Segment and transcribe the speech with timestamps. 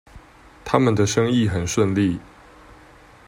[0.65, 2.19] 他們的生意很順利